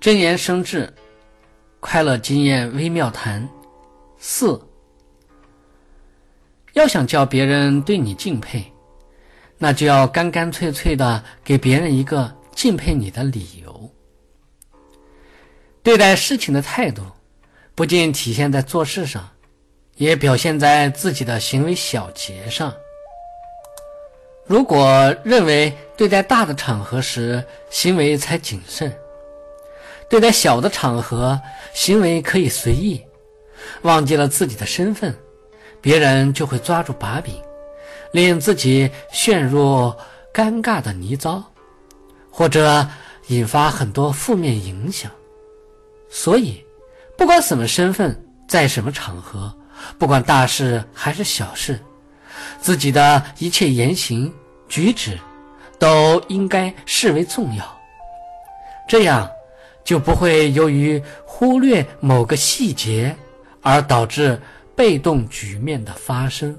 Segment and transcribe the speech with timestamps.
[0.00, 0.92] 真言生智，
[1.80, 3.46] 快乐经验微妙谈
[4.16, 4.60] 四。
[6.74, 8.72] 要想叫别人对你敬佩，
[9.56, 13.90] 那就要干干脆脆的给别人一个敬佩你的理由。
[15.82, 17.02] 对待事情的态度，
[17.74, 19.28] 不仅体现在做事上，
[19.96, 22.72] 也表现在自己的行为小节上。
[24.46, 28.96] 如果认为对待大的场合时行为才谨慎，
[30.08, 31.40] 对待小的场合
[31.74, 33.00] 行为可以随意，
[33.82, 35.14] 忘记了自己的身份，
[35.80, 37.34] 别人就会抓住把柄，
[38.12, 39.92] 令自己陷入
[40.32, 41.42] 尴尬的泥沼，
[42.30, 42.86] 或者
[43.26, 45.10] 引发很多负面影响。
[46.08, 46.64] 所以，
[47.16, 49.54] 不管什么身份，在什么场合，
[49.98, 51.78] 不管大事还是小事。
[52.60, 54.32] 自己的一切言行
[54.68, 55.18] 举止，
[55.78, 57.64] 都应该视为重要，
[58.88, 59.28] 这样
[59.88, 63.16] 就不会由于忽略某个细节
[63.62, 64.38] 而导致
[64.76, 66.54] 被动局面的发生。